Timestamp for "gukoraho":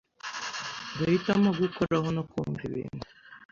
1.59-2.07